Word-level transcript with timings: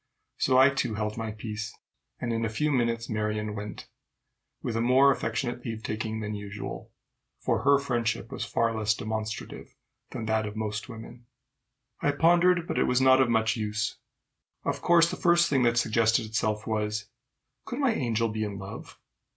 So 0.39 0.57
I, 0.57 0.71
too, 0.71 0.95
held 0.95 1.15
my 1.15 1.31
peace, 1.31 1.77
and 2.19 2.33
in 2.33 2.43
a 2.43 2.49
few 2.49 2.71
minutes 2.71 3.07
Marion 3.07 3.53
went, 3.53 3.87
with 4.63 4.75
a 4.75 4.81
more 4.81 5.11
affectionate 5.11 5.63
leave 5.63 5.83
taking 5.83 6.21
than 6.21 6.33
usual, 6.33 6.91
for 7.39 7.61
her 7.61 7.77
friendship 7.77 8.31
was 8.31 8.43
far 8.43 8.75
less 8.75 8.95
demonstrative 8.95 9.75
than 10.09 10.25
that 10.25 10.47
of 10.47 10.55
most 10.55 10.89
women. 10.89 11.27
I 12.01 12.13
pondered, 12.13 12.65
but 12.67 12.79
it 12.79 12.85
was 12.85 12.99
not 12.99 13.21
of 13.21 13.29
much 13.29 13.55
use. 13.55 13.97
Of 14.65 14.81
course 14.81 15.07
the 15.07 15.17
first 15.17 15.51
thing 15.51 15.61
that 15.61 15.77
suggested 15.77 16.25
itself 16.25 16.65
was, 16.65 17.05
Could 17.65 17.77
my 17.77 17.93
angel 17.93 18.27
be 18.29 18.43
in 18.43 18.57
love? 18.57 18.97